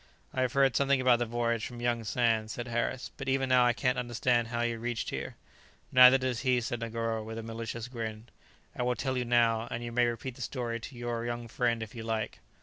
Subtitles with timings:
[0.33, 3.67] "I have heard something about the voyage from young Sands," said Harris, "but even now
[3.67, 5.35] I can't understand how you reached here."
[5.91, 8.25] "Neither does he," said Negoro, with a malicious grin.
[8.75, 11.83] "I will tell you now, and you may repeat the story to your young friend
[11.83, 12.39] if you like."